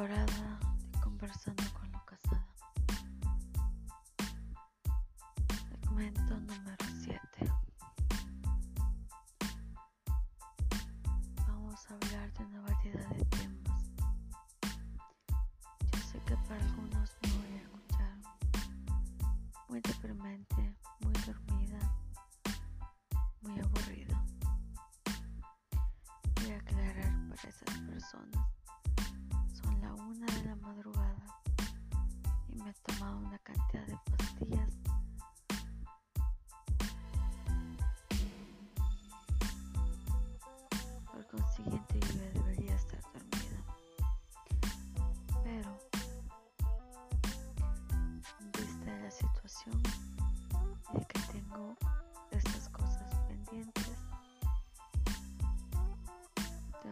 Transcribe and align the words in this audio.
temporada 0.00 0.58
de 0.92 1.00
Conversando 1.00 1.62
con 1.74 1.92
lo 1.92 2.02
Casado. 2.06 2.46
Segmento 5.68 6.40
número 6.40 6.76
7. 7.02 7.20
Vamos 11.46 11.90
a 11.90 11.94
hablar 11.94 12.32
de 12.32 12.44
una 12.46 12.60
variedad 12.62 13.10
de 13.10 13.24
temas. 13.26 13.84
Yo 15.92 15.98
sé 16.10 16.18
que 16.24 16.36
para 16.48 16.66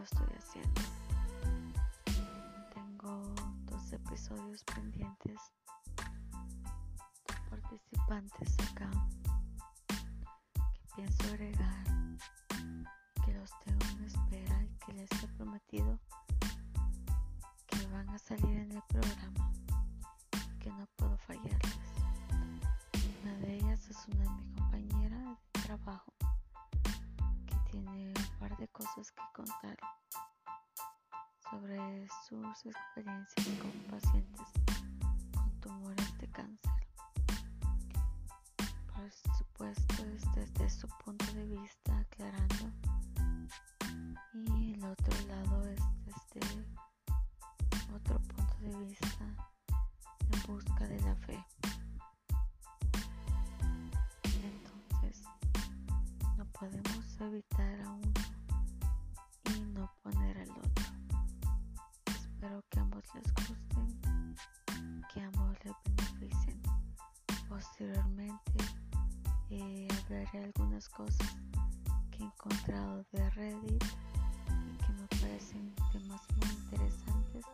estoy 0.03 0.27
haciendo. 0.37 0.81
Tengo 2.73 3.33
dos 3.65 3.93
episodios 3.93 4.63
pendientes 4.63 5.39
de 7.27 7.49
participantes 7.49 8.55
acá 8.71 8.89
que 10.73 10.95
pienso 10.95 11.23
agregar, 11.27 11.85
que 13.25 13.33
los 13.33 13.51
tengo 13.65 13.85
en 13.97 14.05
espera 14.05 14.63
y 14.63 14.85
que 14.85 14.93
les 14.93 15.11
he 15.23 15.27
prometido 15.29 15.99
de 28.59 28.67
cosas 28.67 29.09
que 29.11 29.23
contar 29.33 29.77
sobre 31.49 32.07
sus 32.27 32.65
experiencias 32.65 33.47
con 33.61 33.71
pacientes 33.99 34.47
con 35.33 35.61
tumores 35.61 36.17
de 36.17 36.27
cáncer. 36.29 36.71
Por 38.93 39.11
supuesto 39.37 40.03
es 40.13 40.23
desde 40.35 40.69
su 40.69 40.87
punto 41.03 41.25
de 41.33 41.45
vista 41.45 41.99
aclarando 41.99 42.71
y 44.33 44.73
el 44.73 44.83
otro 44.83 45.27
lado 45.27 45.65
es 45.69 45.79
desde 46.05 46.65
otro 47.95 48.19
punto 48.19 48.57
de 48.59 48.75
vista 48.85 49.25
en 50.31 50.53
busca 50.53 50.85
de 50.85 50.99
la 50.99 51.15
fe. 51.15 51.45
podemos 56.59 57.21
evitar 57.21 57.79
a 57.81 57.93
les 63.19 63.33
gusten, 63.33 64.35
que 65.13 65.21
ambos 65.21 65.57
les 65.63 65.75
beneficien. 65.85 66.61
Posteriormente 67.47 68.63
eh, 69.49 69.87
hablaré 70.03 70.45
algunas 70.45 70.87
cosas 70.89 71.37
que 72.11 72.23
he 72.23 72.25
encontrado 72.25 73.05
de 73.11 73.29
Reddit 73.31 73.83
y 73.83 74.77
que 74.77 74.93
me 74.93 75.07
parecen 75.21 75.73
temas 75.91 76.21
muy 76.35 76.49
interesantes 76.49 77.45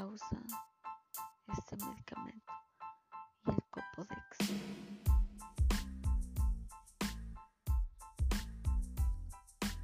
causa 0.00 0.40
este 1.58 1.76
medicamento 1.76 2.52
y 3.44 3.50
el 3.50 3.62
Copodex. 3.70 4.38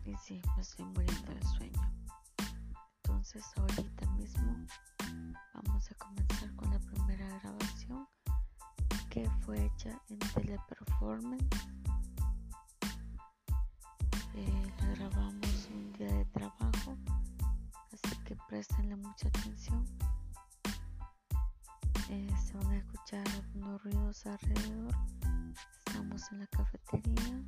Y 0.07 0.17
sí, 0.17 0.41
me 0.57 0.63
estoy 0.63 0.87
muriendo 0.87 1.35
de 1.35 1.43
sueño. 1.43 1.93
Entonces 3.03 3.45
ahorita 3.59 4.07
mismo 4.13 4.67
vamos 5.53 5.91
a 5.91 5.95
comenzar 5.97 6.57
con 6.57 6.71
la 6.71 6.79
primera 6.79 7.39
grabación 7.41 8.09
que 9.11 9.29
fue 9.45 9.67
hecha 9.67 10.01
en 10.09 10.19
Teleperformance. 10.19 11.45
Eh, 14.35 14.73
la 14.81 14.87
grabamos 14.95 15.69
un 15.75 15.93
día 15.93 16.11
de 16.11 16.25
trabajo 16.27 16.97
así 17.93 18.17
que 18.25 18.37
prestenle 18.49 18.97
mucha 18.97 19.29
atención. 19.29 19.85
Escuchar 23.07 23.25
algunos 23.37 23.83
ruidos 23.85 24.27
alrededor. 24.27 24.95
Estamos 25.87 26.33
en 26.33 26.41
la 26.41 26.47
cafetería 26.49 27.41